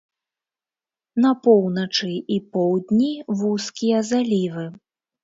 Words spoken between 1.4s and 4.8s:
поўначы і поўдні вузкія залівы.